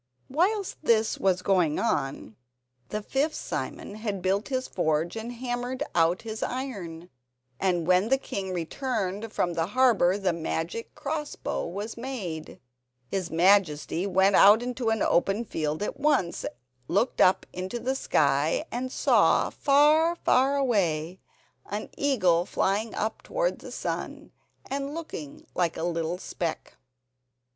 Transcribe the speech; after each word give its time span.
Whilst 0.31 0.77
this 0.81 1.19
was 1.19 1.43
going 1.43 1.77
on 1.77 2.35
the 2.89 3.03
fifth 3.03 3.35
Simon 3.35 3.93
had 3.97 4.19
built 4.23 4.47
his 4.47 4.67
forge 4.67 5.15
and 5.15 5.31
hammered 5.33 5.83
out 5.93 6.23
his 6.23 6.41
iron, 6.41 7.11
and 7.59 7.85
when 7.85 8.09
the 8.09 8.17
king 8.17 8.51
returned 8.51 9.31
from 9.31 9.53
the 9.53 9.67
harbour 9.77 10.17
the 10.17 10.33
magic 10.33 10.95
cross 10.95 11.35
bow 11.35 11.67
was 11.67 11.97
made. 11.97 12.59
His 13.11 13.29
Majesty 13.29 14.07
went 14.07 14.35
out 14.35 14.63
into 14.63 14.89
an 14.89 15.03
open 15.03 15.45
field 15.45 15.83
at 15.83 15.99
once, 15.99 16.47
looked 16.87 17.21
up 17.21 17.45
into 17.53 17.77
the 17.77 17.93
sky 17.93 18.65
and 18.71 18.91
saw, 18.91 19.51
far, 19.51 20.15
far 20.15 20.55
away, 20.57 21.19
an 21.67 21.89
eagle 21.95 22.47
flying 22.47 22.95
up 22.95 23.21
towards 23.21 23.59
the 23.59 23.71
sun 23.71 24.31
and 24.67 24.95
looking 24.95 25.45
like 25.53 25.77
a 25.77 25.83
little 25.83 26.17
speck. 26.17 26.77